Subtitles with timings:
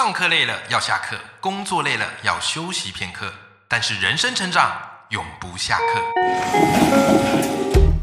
[0.00, 3.32] 上课累了要下课，工作累了要休息片刻，
[3.66, 4.70] 但是人生成长
[5.08, 5.84] 永不下课。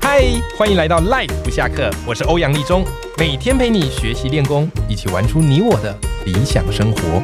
[0.02, 0.26] 嗨，
[0.58, 2.84] 欢迎来到 Life 不下课，我是欧阳立中，
[3.18, 7.24] 每天陪你学习练功，一起玩出你我的理想生活。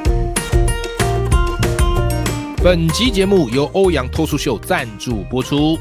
[2.63, 5.77] 本集节目由欧阳脱书秀赞助播出。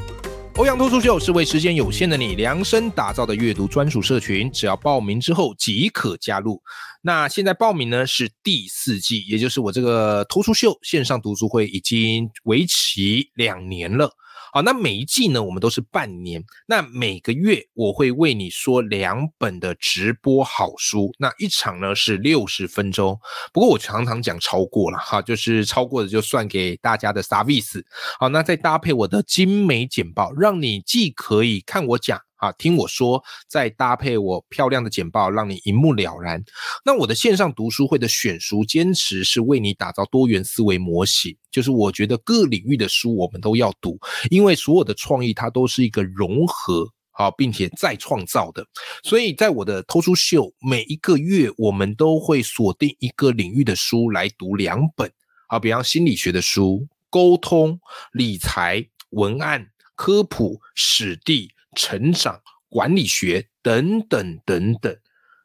[0.57, 6.61] 欧阳脱书秀是为时间有限的你量身打造的阅读专属社群，只要报名之后即可加入。
[7.03, 14.15] 那现在报名呢是第四季，也就是我这个图书秀线上读书会已经为期两年了。
[14.53, 16.45] 好，那每一季呢，我们都是半年。
[16.67, 23.17] 那每个月我会为你说两本的直播好书，那一场呢是六十分钟。
[23.53, 27.81] 不过我常常讲超过了哈，就是超过的就算给大家的 service。
[28.19, 32.21] 好，那再搭配我的精美简报，让你既可以看我讲。
[32.41, 36.43] 啊，听我说，再搭配我漂亮的简报，让你一目了然。
[36.85, 43.99] 那我的线上读书会的选书，坚持是为你打造多元思维模型，就是我觉得各领域的书我们都要读，
[44.31, 48.67] 因为所有的创意它都是一个融合，好，并且再创造的。
[49.05, 55.13] 所以在我的偷书秀，每一个月我们都会锁定一个领域的书来读两本，
[55.47, 57.79] 好，比方心理学的书、沟通、
[58.13, 61.51] 理财、文案、科普、史地。
[61.77, 64.97] 成长管理学等等等等，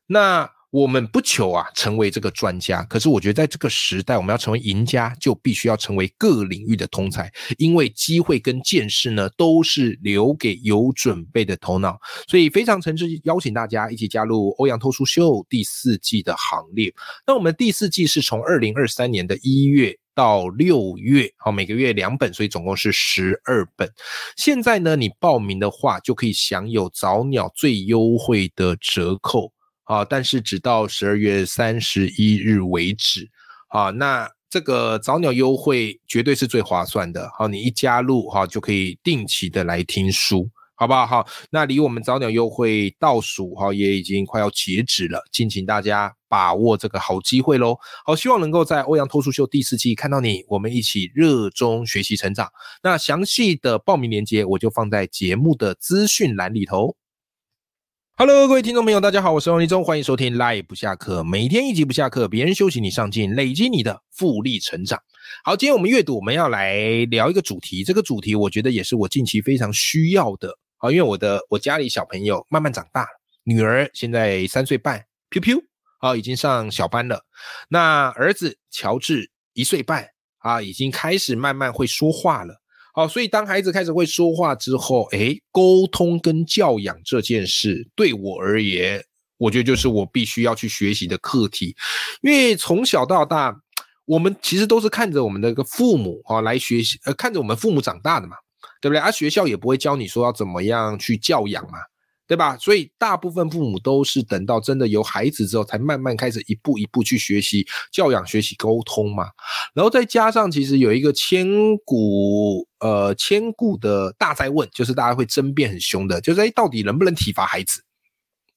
[0.08, 11.98] 那我们不求啊成为这个专家，可是我觉得在这个时代，我们要成为赢家，就必须要成为各领域的通才，因为机会跟见识呢，都是留给有准备的头脑。
[12.28, 16.94] 所以非常诚挚邀请大家一起加入欧阳脱书秀第四季的行列。
[17.26, 19.98] 那我们第四季是从二零二三年的一月。
[20.14, 23.86] 到六月，好，每个月两本，所以总共是十二本。
[24.38, 29.52] 现在呢，你报名的话，就可以享有早鸟最优惠的折扣，
[29.86, 33.28] 啊，但是只到十二月三十一日为止，
[33.69, 40.50] 啊，那这个早鸟优惠绝对是最划算的，好，你一加入，哈，就可以定期的来听书。
[40.78, 41.08] 好不好？
[41.08, 47.78] 好，那离我们早鸟优惠倒数哈，也已经快要截止了，敬请大家把握这个好机会喽。
[48.06, 52.50] 好，希望能够在欧阳脱书秀第四季看到你，我们一起热衷学习成长。
[52.84, 56.97] 那详细的报名链接我就放在节目的资讯栏里头。
[58.18, 64.98] Hello，各位听众朋友，大家好，我是王立忠，欢迎收听赖不下课，每天一集不下课，别人休息你上进，累积你的复利成长。
[65.44, 66.80] 好，今天我们阅读，我们要来
[67.12, 70.58] 聊一个主题，这个主题我觉得也是我近期非常需要的。
[70.78, 73.08] 啊，因为我的我家里小朋友慢慢长大了，
[73.44, 75.62] 女儿现在三岁半，噗噗，
[76.00, 77.22] 啊，已经上小班了。
[77.68, 82.62] 那儿子乔治一岁半，啊，已经开始慢慢会说话了。
[82.95, 89.03] 好，所以当孩子开始会说话之后，诶，沟通跟教养这件事对我而言，
[89.38, 91.75] 我觉得就是我必须要去学习的课题。
[92.22, 93.53] 因为从小到大，
[94.05, 98.38] 我们其实都是看着我们的个父母啊来学习，呃，看着我们父母长大的嘛。
[98.81, 99.00] 对不对？
[99.00, 101.79] 啊，学校也不会教你说要怎么样去教养嘛，
[102.28, 102.58] 对吧？
[102.58, 109.25] 所以大部分父母都是等到真的有孩子之后，才慢慢开始一步一步去学习教养、学习沟通嘛。
[109.74, 111.47] 然后再加上，其实有一个千
[111.85, 117.84] 古呃千古的大灾问，就是大家会争辩很凶的，就是哎，到底能不能体罚孩子？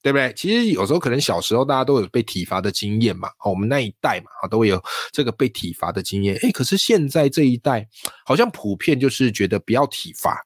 [0.01, 0.33] 对不对？
[0.33, 4.81] 其实有时候可能小时候大家都有被体罚的经验嘛，哦，我们那一代嘛，啊，都会有
[5.11, 6.39] 这个被体罚的经验。
[6.41, 7.85] 哎，可是现在这一代
[8.25, 10.41] 好像普遍就是觉得不要体罚，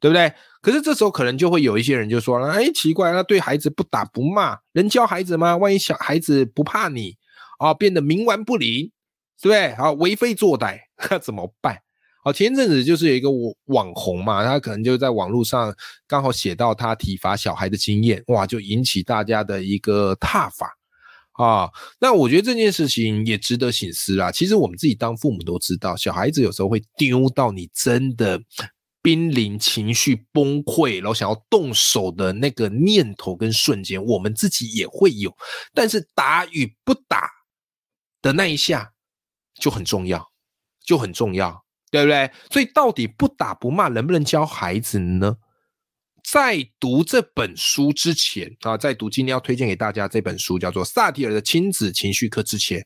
[0.00, 0.32] 对不对？
[0.66, 5.56] 可是这时候可能就会有一些人就说了，哎，奇怪，那对孩子不打不骂，能教孩子吗？
[5.56, 7.14] 万一小孩子不怕你
[7.60, 8.90] 啊，变得冥顽不灵，
[9.40, 9.76] 对不对？
[9.76, 10.76] 好，为非作歹，
[11.08, 11.78] 那怎么办？
[12.24, 15.72] 好，前一阵子就是有一个网网红嘛，他可能就在网络上
[16.08, 20.68] 刚好写到他体罚小孩的经验，哇，就引起大家的一个挞伐
[21.34, 21.70] 啊。
[22.00, 24.32] 那我觉得这件事情也值得醒思啊。
[24.32, 28.42] 其实我们自己当父母都知道，小孩子有时候会丢到你真的
[29.06, 35.32] 濒临情绪崩溃，然后想要动手的那个念头跟瞬间，我们自己也会有。
[35.72, 37.30] 但是打与不打
[38.20, 38.90] 的那一下
[39.54, 40.26] 就很重要，
[40.84, 41.64] 就很重要。
[41.88, 42.28] 对不对？
[42.50, 45.36] 所以到底不打不骂能不能教孩子呢？
[46.28, 52.84] 在读这本书之前啊，在读今天要推荐给大家这本书叫做萨提尔的亲子情绪课之前，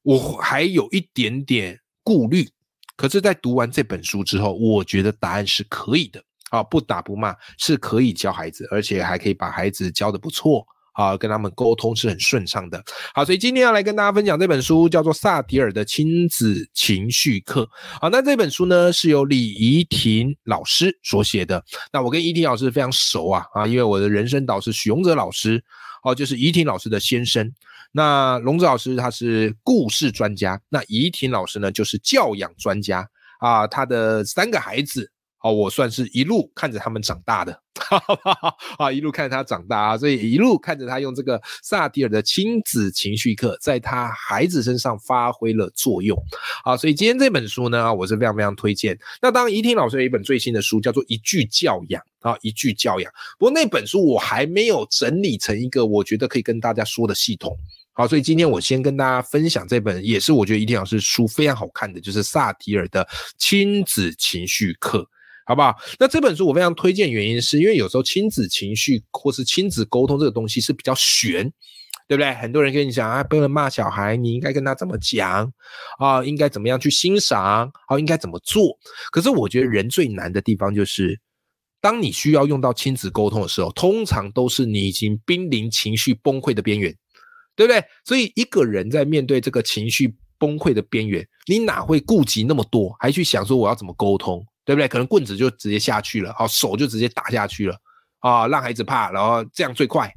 [0.00, 2.48] 我还有一点点顾虑。
[2.96, 10.66] 可是，在读完这本书之后，我觉得答案是可以的啊，不打不骂是可以教孩子，而且还可以把孩子教的不错。
[10.94, 12.84] 啊，跟他们沟通是很顺畅的。
[13.14, 17.66] 好，所以今天要来跟大家分享这本书，叫做萨提尔的亲子情绪课。
[17.98, 21.64] 好，那这本书呢是由李怡婷老师所写的。
[21.94, 25.64] 那我跟怡婷老师非常熟啊啊，因为我的人生导师许荣哲老师，
[26.04, 27.50] 哦，就是怡婷老师的先生。
[27.94, 33.06] 那龙子老师他是故事专家，那怡婷老师呢就是教养专家
[33.38, 33.66] 啊。
[33.66, 35.12] 他的三个孩子，
[35.42, 37.60] 哦，我算是一路看着他们长大的，
[38.78, 46.16] 啊，一路看着他长大啊，所以一路看着他用这个萨提尔的亲子情绪课，在他孩子身上发挥了作用
[46.64, 46.74] 啊。
[46.74, 48.98] 所以今天这本书呢，我是非常非常推荐。
[49.20, 53.12] 那当然，怡婷老师有一本最新的书，叫做《一句教养》啊，《一句教养》。
[53.38, 57.54] 不过那本书我还没有整理成一个我觉得可以跟大家说的系统。
[57.94, 63.06] 好，所以今天我先跟大家分享这本，也是我觉得一定要是书非常好看的，就是萨提尔的
[63.38, 65.06] 亲子情绪课，
[65.44, 65.76] 好不好？
[65.98, 71.44] 那这本书我非常推荐，原因是因为有时候亲子情绪或是亲子沟通这个东西是比较悬，
[72.08, 72.32] 对不对？
[72.34, 75.52] 很多人跟你讲啊，不能骂小孩，你应该跟他怎么讲
[75.98, 76.24] 啊？
[76.24, 77.70] 应该怎么样去欣赏？
[77.88, 78.74] 啊，应该怎么做？
[79.10, 81.20] 可是我觉得人最难的地方就是，
[81.82, 86.96] 当你需要用到亲子沟通的时候，通常都是你已经濒临情绪崩溃的边缘。
[87.54, 87.84] 对不对？
[88.04, 94.88] 所以一个人在面对这个情绪崩溃的边缘，你哪会顾及那么多，还去想说我要怎么沟通，对不对？
[94.88, 97.76] 可能棍子就直接下去了，好，手就直接打下去了，
[98.20, 100.12] 啊，让孩子怕，然后这样最快。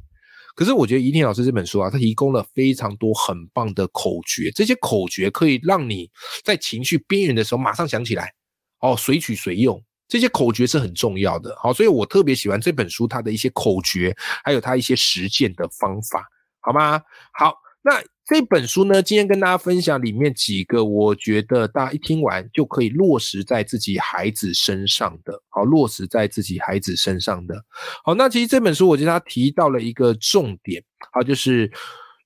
[0.54, 6.10] 可是我觉得怡婷老师这本书啊，他提供了非常多很棒的口诀，这些口诀可以让你
[6.42, 8.32] 在情绪边缘的时候马上想起来，
[8.80, 9.80] 哦，随取随用。
[10.08, 16.24] 这些口诀是很重要的，好，所以我特别喜欢这本书它的一些口诀，还有它一些实践的方法。
[16.66, 17.00] 好吗？
[17.32, 19.00] 好，那这本书呢？
[19.00, 27.64] 今天跟大家分享里面几个，我觉得大家一听完就可以落实在自己孩子身上的，好，落实在自己孩子身上的。
[28.04, 30.82] 好，那其实这本书我觉得他提到了一个重点，
[31.12, 31.70] 好，就是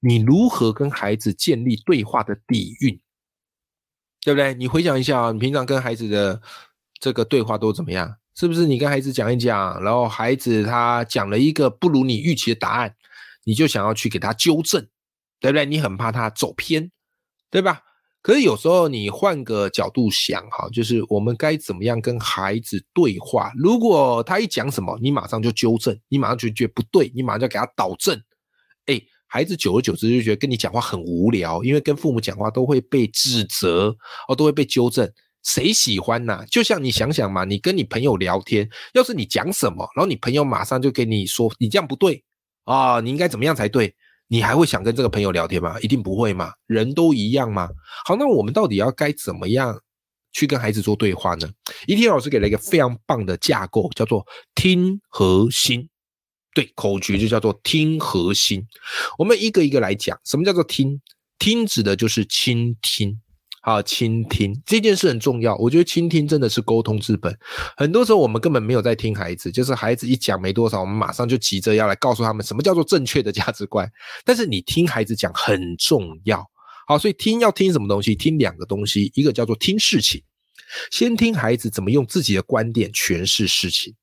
[0.01, 2.99] 你如何跟孩子建立对话的底蕴，
[4.25, 4.55] 对不对？
[4.55, 6.41] 你回想一下，你平常跟孩子的
[6.99, 8.17] 这个对话都怎么样？
[8.35, 12.95] 是不是你跟孩子讲一讲，然后孩子他讲了一个不如你预期的答案？
[13.51, 14.81] 你就想要去给他纠正，
[15.41, 15.67] 对不对？
[15.67, 16.89] 你很怕他走偏，
[17.51, 17.81] 对吧？
[18.23, 23.51] 可是有时候你换个角度想，哈，就是我们该怎么样跟孩子对话？
[23.57, 28.17] 如果他一讲什么，你马上就纠正，你马上就觉得不对，你马上就给他导正。
[28.87, 33.97] 哎，孩子久而久之就觉得跟你讲话很无聊，因为跟父母讲话都会被指责，
[34.29, 35.13] 哦，都会被纠正，
[35.43, 36.45] 谁喜欢呢？
[36.49, 42.23] 就像你想想嘛，你跟你朋友聊天，要是你讲什么，然后你朋友马上就给你说你这样不对。
[42.65, 43.95] 啊，你应该怎么样才对？
[44.29, 45.79] 你还会想跟这个朋友聊天吗？
[45.81, 47.69] 一定不会嘛，人都一样嘛？
[48.05, 49.77] 好，那我们到底要该怎么样
[50.33, 51.51] 去跟孩子做对话呢？
[51.89, 54.25] 一天老师给了一个非常棒的架构，叫做
[54.55, 55.89] 听核心。
[56.55, 58.65] 对，口诀就叫做听核心。
[59.19, 61.01] 我们一个一个来讲，什么叫做听？
[61.39, 63.21] 听指的就是倾听。
[63.63, 65.55] 好，倾听这件事很重要。
[65.57, 67.37] 我觉得倾听真的是沟通之本。
[67.77, 73.87] 很多时候我们根本没有在听孩子，就是孩子一讲没多少，我们马上就急着要来告诉他们什么叫做正确的价值观。
[74.25, 76.43] 但是你听孩子讲很重要。
[76.87, 78.15] 好，所以听要听什么东西？
[78.15, 80.23] 听两个东西，一个叫做听事情，
[80.91, 83.95] 先听孩子怎么用自己的观点诠释事情。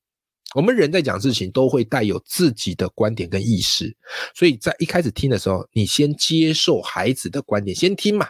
[0.54, 3.94] 我们人在讲事情都会带有自己的观点跟意识，
[4.36, 8.28] 所以在一开始听的时候，你先接受孩子的观点，先听嘛。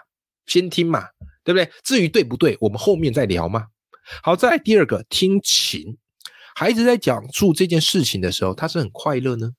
[0.49, 1.05] 先听嘛，
[1.45, 1.71] 对不对？
[1.85, 3.67] 至于对不对，我们后面再聊嘛。
[4.23, 5.97] 好，再来第二个，听情。
[6.55, 9.53] 孩子在讲述这件事情的时候，他是很快乐呢，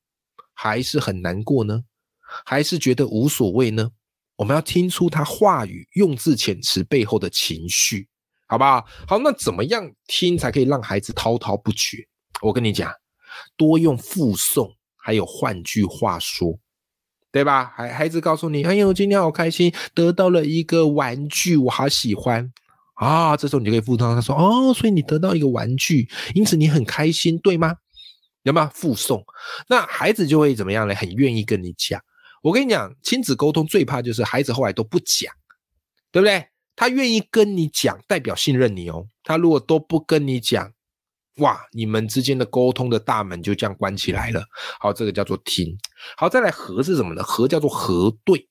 [0.54, 1.84] 还是很难过呢？
[2.46, 3.92] 还是觉得无所谓呢？
[4.36, 8.08] 我们要听出他话语用字遣词背后的情绪，
[8.48, 8.86] 好不好？
[9.08, 11.98] 好，那怎么样听才可以让孩子滔滔不绝？
[12.42, 12.92] 我跟你讲，
[13.56, 16.60] 多用附送，还有换句话说。
[17.32, 17.72] 对吧？
[17.76, 22.52] 孩孩子告诉你：“哎呦，今天好开心，得到了一个玩具，我好喜欢
[22.96, 27.76] 啊！”这时候你就可以附送他说：“哦，所以你得到一个玩具，因此你很开心，对吗？”
[28.44, 29.24] 有没有附送？
[29.68, 30.96] 那孩子就会怎么样呢？
[30.96, 32.02] 很愿意跟你讲。
[32.42, 35.32] 我跟你讲，亲子沟通最怕就是孩子后来都不讲，
[36.12, 36.48] 对不对？
[36.76, 39.06] 他愿意跟你讲，代表信任你哦。
[39.24, 40.72] 他如果都不跟你讲，
[41.40, 44.44] 哇，你们之间的沟通的大门就这样关起来了。
[44.80, 45.78] 好，这个叫做听。
[46.16, 47.24] 好，再来核是什么呢？
[47.24, 48.48] 核叫做核对，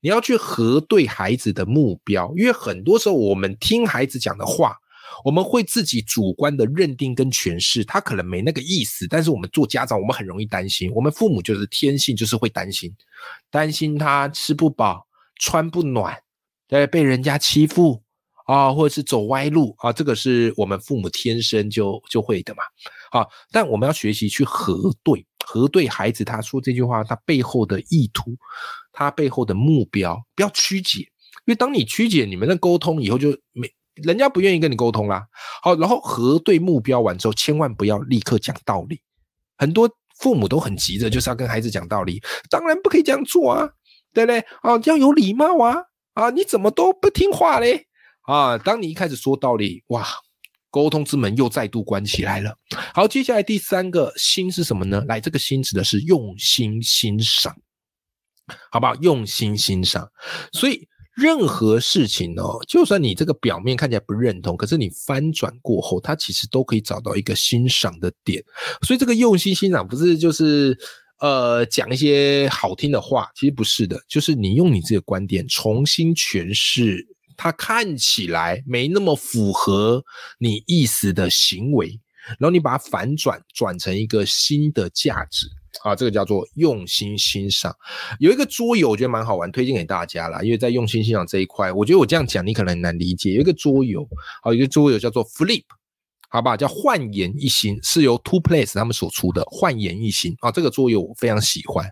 [0.00, 4.76] 你要去核对孩子的目标，因为很多时候我们听孩子讲的话，
[5.24, 9.06] 我们会自己主观的认定跟诠释，他可能没那个意思。
[9.08, 12.94] 但是我们做家长，我们很容易担心，我们父母就是天性就是会担心，
[13.50, 15.06] 担心他吃不饱、
[15.38, 16.16] 穿不暖，
[16.66, 18.02] 对，被人家欺负。
[18.52, 22.62] 啊，或者是走歪路啊，这个是我们父母天生就就会的嘛。
[23.10, 28.36] 好，但我们要学习去核对，核对孩子他说这句话他背后的意图，
[28.92, 31.00] 他背后的目标，不要曲解，
[31.46, 35.26] 因为当你曲解，你们的沟通以后就没人家不愿意跟你沟通啦。
[35.62, 39.00] 好，然后核对目标完之后，千万不要立刻讲道理。
[39.56, 43.70] 很多父母都很急着就是要跟孩子讲道理，当然不可以这样做啊。
[44.14, 44.40] 对不对？
[44.60, 45.74] 啊，要有礼貌啊！
[46.12, 47.86] 啊，你怎么都不听话嘞？
[48.22, 50.06] 啊，当你一开始说道理，哇，
[50.70, 52.56] 沟通之门又再度关起来了。
[52.94, 55.04] 好，接下来第三个心是什么呢？
[55.06, 57.56] 来，这个心指的是用心欣赏，
[58.70, 58.94] 好不好？
[58.96, 60.08] 用心欣赏。
[60.52, 68.42] 所以任何事情哦，就算你这个表面看起来不认同，可是你翻转过后，它其实都可以找到一个欣赏的点。
[68.82, 70.78] 所以这个用心欣赏不是就是。
[71.18, 80.04] 呃，讲一些好听的话，其实不是的，就是你用你自己的观点重新诠释，它看起来没那么符合
[80.38, 81.88] 你意思的行为，
[82.38, 85.46] 然后你把它反转，转成一个新的价值
[85.82, 87.74] 啊，这个叫做用心欣赏。
[88.18, 93.32] 有一个桌游，我觉得蛮好玩，推荐给大家啦，因为在用心欣赏这一块，我觉得我这样讲你可能很难理解。
[93.32, 94.06] 有一个桌游，
[94.42, 95.64] 好，一个桌游叫做 Flip。
[96.32, 101.86] 好吧，叫焕颜一新，是由 Two Place 他们所出的焕颜一新啊，这个桌游我非常喜欢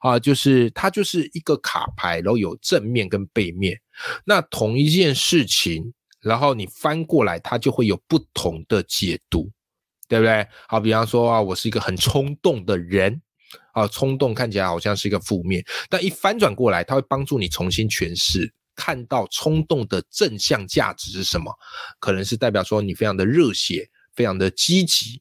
[0.00, 3.76] 啊，就是它就是一个卡牌，然后有正面跟背面，
[4.24, 9.50] 那同一件事情，然后你翻过来，它就会有不同的解读，
[10.08, 10.46] 对不对？
[10.68, 13.20] 好，比方说啊，我是一个很冲动的人
[13.72, 18.54] 啊，冲动看起来好像是一个负面，但一翻转过来，它会帮助你重新诠释。
[18.80, 21.52] 看到冲动的正向价值是什么？
[21.98, 25.20] 可能是代表说你非常的热血，非常的积极，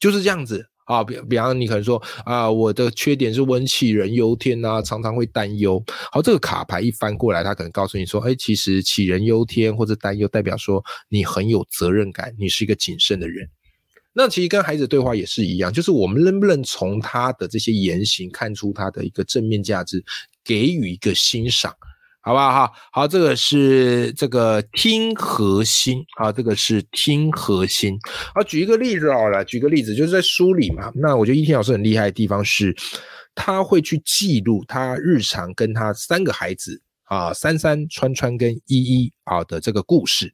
[0.00, 1.04] 就是这样子啊。
[1.04, 5.84] 比比方你可能说啊，我的缺点是温杞人忧天啊，常常会担忧。
[6.10, 13.46] 好，这个卡牌一翻过来，他可能告诉你说，哎，其实杞人忧天或者担忧，代表说你很有责任感，你是一个谨慎的人。
[14.16, 20.02] 那其实跟孩子对话也是一样，就是我们能不能从他的这些言行看出他的一个正面价值，
[20.44, 21.74] 给予一个欣赏。
[22.24, 22.72] 好不好哈？
[22.90, 27.98] 好，这个是这个听核心啊，这个是听核心。
[28.34, 30.90] 好，举一个例子好了，举个例子，就是在书里嘛。
[30.94, 32.74] 那我觉得一天老师很厉害的地方是，
[33.34, 40.32] 他会去记录他日常跟他三个孩子啊，三三、川川跟依依啊的这个故事。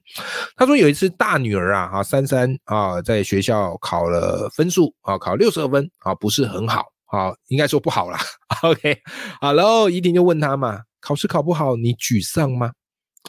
[0.55, 8.21] 他说有一次大女儿啊，哈，三三啊，在学校考了分数啊，考六十二分啊，不是很好啊，应该说不好啦。
[8.63, 8.97] OK，
[9.41, 10.83] 好，然后怡婷就问他嘛。
[11.01, 12.73] 考试考不好，你沮丧吗？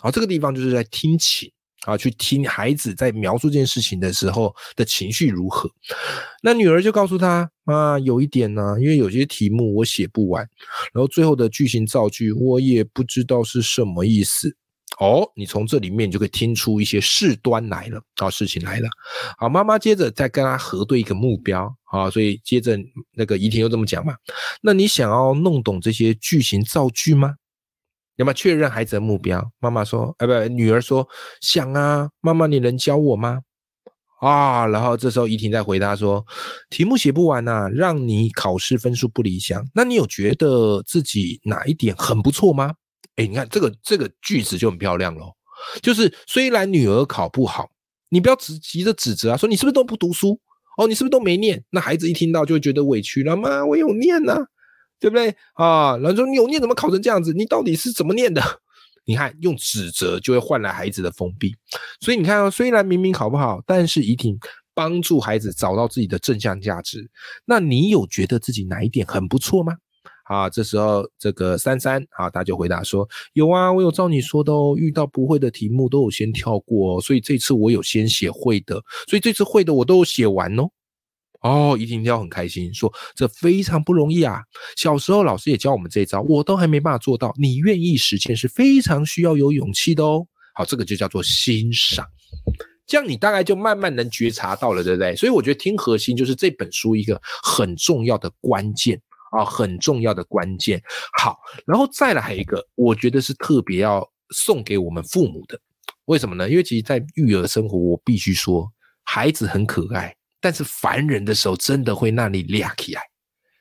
[0.02, 1.52] 好，这个地方就是在听情
[1.86, 5.70] 啊，去听孩子在描述这件事情的时候的情绪如何。
[6.44, 10.48] 那女儿就告诉他啊，有一点呢，因为有些题目我写不完，
[10.94, 14.56] 然后最后的句型造句我也不知道是什么意思。
[15.00, 18.88] 哦，你从这里面就可以听出一些事端来了啊，事情来了。
[19.38, 22.78] 好，妈妈接着再跟他核对一个目标啊，所以接着
[23.14, 24.14] 那个怡婷又这么讲嘛，
[24.62, 27.34] 那你想要弄懂这些句型造句吗？
[28.18, 31.08] 有没有确认孩子的目标，妈妈说：“哎，不，女儿说
[31.42, 33.40] 想啊，妈妈，你能教我吗？”
[34.22, 36.24] 啊，然后这时候怡婷在回答说
[36.70, 42.76] ：“题目写不完呐，让你考试分数不理想，那你有觉得自己哪一点很不错吗？”
[43.18, 45.34] 哎，你看这个这个句子就很漂亮喽，
[45.82, 47.72] 就是虽然女儿考不好，
[48.10, 50.40] 你不要只急着指责啊，说你是不是都不读书？
[50.78, 51.64] 哦，你是不是都没念？
[51.72, 54.38] 那孩子一听到就会觉得委屈了，妈，我有念呐。
[55.02, 55.98] 对不对啊？
[55.98, 57.34] 然后说你有念怎么考成这样子？
[57.34, 58.42] 你到底是怎么念的？
[59.04, 61.56] 你看用指责就会换来孩子的封闭，
[62.00, 64.38] 所以你看哦，虽然明明考不好，但是一定
[64.76, 67.10] 帮助孩子找到自己的正向价值。
[67.44, 69.74] 那你有觉得自己哪一点很不错吗？
[70.26, 78.76] 啊，这时候这个三三啊，他就回答说有啊，我有照你说的哦，遇到不会的题目都有先跳过，所以这次我有先写会的，
[79.10, 80.70] 所以这次会的我都有写完哦。
[81.42, 84.42] 哦，怡婷听很开心，说这非常不容易啊！
[84.78, 87.34] 小时候老师也教我们这一招，我都还没办法做到。
[87.38, 90.26] 你愿意实践是非常需要有勇气的哦。
[90.54, 92.06] 好，这个就叫做欣赏，
[92.86, 95.16] 这样你大概就慢慢能觉察到了，对不对？
[95.16, 100.80] 所以我觉得听核心就是这本书一个很重要的关键啊，很重要的关键。
[101.18, 105.60] 好，然后再来一个，我觉得是特别要送给我们父母的，
[106.06, 106.48] 为什么呢？
[106.48, 108.72] 因为其实，在育儿生活，我必须说，
[109.04, 110.16] 孩子很可爱。
[110.42, 113.02] 但是烦人的时候，真的会让你亮起来，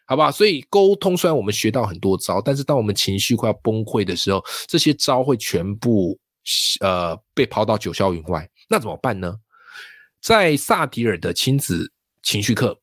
[0.07, 0.33] 好不好？
[0.33, 6.19] 所以沟通虽然我们学到很多招，但是当我们情绪快要崩溃的时候，这些招会全部
[6.81, 8.49] 呃被抛到九霄云外。
[8.69, 9.37] 那怎么办呢？
[10.23, 12.79] 在萨提尔的亲子情绪课，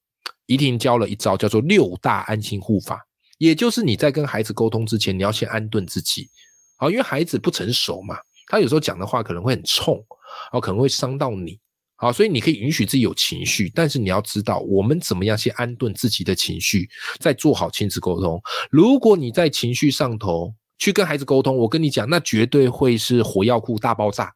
[0.46, 3.06] 怡婷教了一招，叫做六大安心护法，
[3.38, 6.30] 也就是你在跟孩子沟通之前，你要先安顿自己。
[6.78, 10.04] 好，因为孩子不成熟嘛，他有时候讲的话可能会很冲，
[10.52, 11.60] 哦，可能会伤到你。
[11.98, 16.88] 好，所以你可以允许自己有情绪，但是你要知道，我们怎么样先安顿自己的情绪，
[17.20, 18.40] 再做好亲子沟通。
[18.70, 24.32] 如果你在情绪上头去跟孩子沟通，我跟你讲，那绝对会是火药库大爆炸。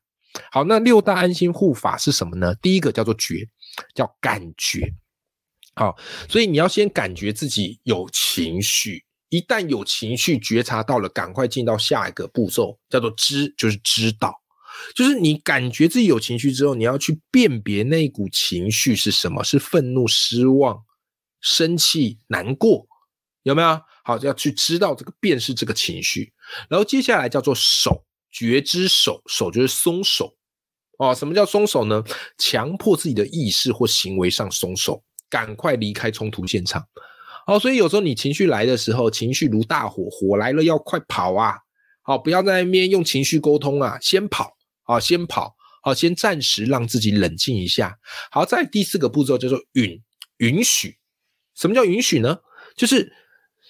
[0.52, 2.56] 好，那六大安心护法是什么呢？
[2.56, 3.48] 第一个叫做觉，
[3.94, 4.92] 叫感觉。
[5.76, 5.96] 好，
[6.28, 14.41] 所以你要先感觉自己有情绪，一旦有情绪觉察到了，赶快进到下一个步骤，叫做知，就是知道，
[14.96, 20.84] 就是你感觉自己有情绪之后，你要去辨别那一股情绪是什么，是愤怒、失望、
[21.40, 22.88] 生气、难过，
[23.44, 23.82] 有没有？
[24.04, 26.34] 好，要去知道这个辨识这个情绪，
[26.70, 30.36] 然后接下来叫做手，觉知手，手就是松手
[30.98, 31.14] 哦。
[31.14, 32.04] 什么叫松手呢？
[32.38, 36.84] 强迫自己的意识或行为上松手，赶快离开冲突现场。
[37.46, 41.58] 好，所以有时候你情绪来的时候，情绪如大火，火来了要快跑啊！
[42.02, 44.58] 好，不要在那边用情绪沟通啊，先跑
[44.94, 47.98] 啊，先跑，好，先暂时让自己冷静一下。
[48.32, 50.02] 好，在第四个步骤叫做允
[50.38, 50.98] 允许。
[51.56, 52.40] 什么叫允许呢？
[52.76, 53.14] 就是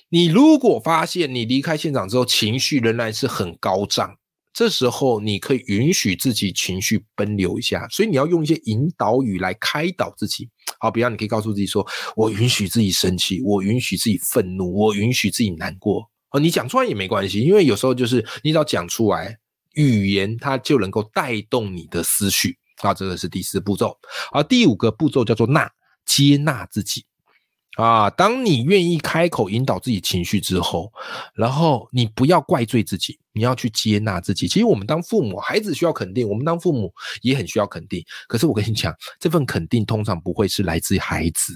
[0.09, 4.17] 你如果发现你离开现场之后，情绪仍然是很高涨。
[4.53, 10.49] 这时候你可以允许自己情绪奔流一下，所以你要用一些引导语来开导自己。
[10.79, 11.87] 好，比方你可以告诉自己说
[12.17, 19.37] ：“我允许自己生气，我允许自己愤怒，我允许自己难过。”哦，你讲出来也没关系，因为有时候就是你只要讲出来，
[19.73, 22.57] 语言它就能够带动你的思绪。
[22.81, 23.95] 啊，这个是第四步骤。
[24.31, 25.71] 而第五个步骤叫做纳，
[26.05, 27.05] 接纳自己。
[27.77, 30.91] 啊，当你愿意开口引导自己情绪之后，
[31.33, 34.45] 然后你不要怪罪自己，你要去接纳自己。
[34.47, 38.03] 其实我们当父母，孩子需要肯定，我们当父母也很需要肯定。
[38.27, 41.55] 可是我跟你讲，这份肯定通常不会是来自孩子，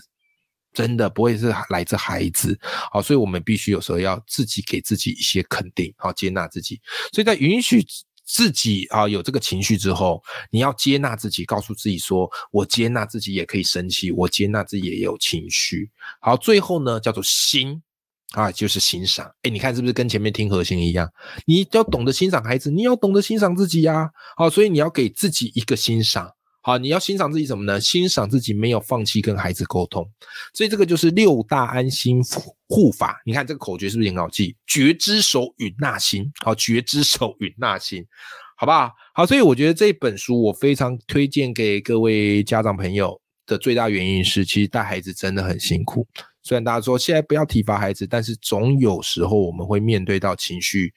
[0.76, 2.56] 真的不会是来自孩子。
[2.92, 6.80] 好，所以我们必须有时候要自己给自己一些肯定，好接纳自己。
[7.12, 7.84] 所以在允许。
[8.28, 17.80] 自己啊，有这个情绪之后，你要接纳自己，告诉自己说：“我接纳自己也可以生气，我接纳自己也有情绪。”好，最后呢，叫做心
[18.32, 19.32] 啊，就是欣赏。
[19.44, 21.08] 哎，你看是不是跟前面听核心一样？
[21.46, 24.10] 你要懂得欣赏孩子，你要懂得欣赏自己呀。
[24.36, 26.32] 好，所以你要给自己一个欣赏。
[26.66, 27.80] 好，你要欣赏自己什么呢？
[27.80, 30.04] 欣赏自己没有放弃跟孩子沟通，
[30.52, 32.20] 所以这个就是六大安心
[32.68, 33.22] 护法。
[33.24, 34.58] 你看这个口诀是不是很好记？
[34.66, 38.04] 觉知手允纳心，好，觉知手允纳心，
[38.58, 38.92] 好不好？
[39.14, 46.08] 好，所以我觉得这本书我非常推荐给各位家长朋友的最大原因是，其实带孩子真的很辛苦。
[46.42, 50.92] 虽然大家说现在不要体罚孩子，但是总有时候我们会面对到情绪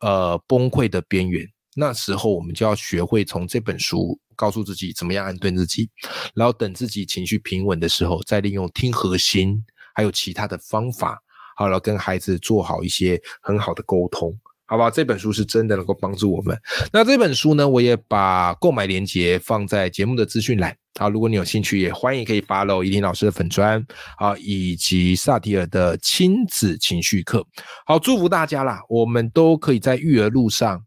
[0.00, 4.18] 呃崩溃的边缘，那时候我们就要学会从这本书。
[4.42, 5.88] 告诉自己怎么样安顿自己，
[6.34, 11.16] 然后等自己情绪平稳的时候，再利用听核心，还有其他的方法，
[11.56, 14.90] 好了，跟孩子做好一些很好的沟通，好不好？
[14.90, 16.58] 这本书是真的能够帮助我们。
[16.92, 20.76] 那这本书呢，我也把购买链接放在节目的资讯栏。
[20.98, 23.86] 好，如果你有兴趣，也欢迎可以 follow 怡婷老师的粉砖，
[24.18, 27.46] 好，以及萨提尔的亲子情绪课。
[27.86, 30.84] 好，祝福大家啦，我们都可以在育儿路上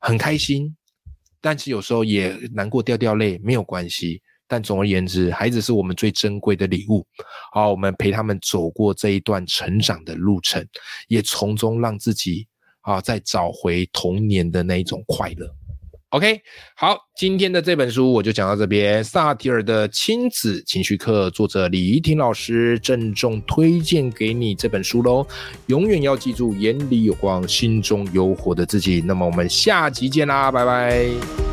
[0.00, 0.74] 很开心。
[1.46, 7.06] 但是有时候也难过掉掉泪没有关系，但总而言之，孩子是我们最珍贵的礼物。
[7.52, 10.66] 好，我们陪他们走过这一段成长的路程，
[11.06, 12.48] 也从中让自己
[12.80, 15.48] 啊再找回童年的那一种快乐。
[16.16, 16.40] OK，
[16.74, 19.04] 好，今天的这本书我就讲到这边。
[19.04, 25.26] 萨提尔的亲子情绪课，作者李怡婷老师郑重推荐给你这本书喽。
[25.66, 29.02] 永远要记住，眼里有光，心中有火的自己。
[29.04, 31.45] 那么我们下集见啦，拜拜。